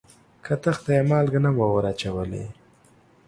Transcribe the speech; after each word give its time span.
کتغ 0.45 0.77
ته 0.83 0.91
یې 0.97 1.01
مالګه 1.09 1.39
نه 1.45 1.51
وه 1.57 1.67
وراچولې. 1.73 2.45